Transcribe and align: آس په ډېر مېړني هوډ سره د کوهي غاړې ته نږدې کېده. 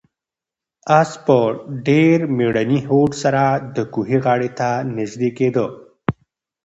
آس 0.99 1.11
په 1.25 1.37
ډېر 1.87 2.17
مېړني 2.37 2.79
هوډ 2.89 3.11
سره 3.23 3.43
د 3.75 3.77
کوهي 3.93 4.17
غاړې 4.25 4.49
ته 4.59 4.69
نږدې 4.97 5.29
کېده. 5.37 5.65